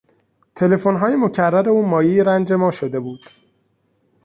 تلفنهای 0.55 1.15
مکرر 1.15 1.69
او 1.69 1.85
مایهی 1.85 2.23
رنج 2.23 2.53
ما 2.53 2.71
شده 2.71 2.99
بود. 2.99 3.21